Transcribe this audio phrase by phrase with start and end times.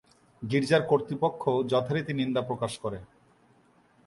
[0.41, 2.99] গির্জার কর্তৃপক্ষ যথারীতি নিন্দা প্রকাশ করে।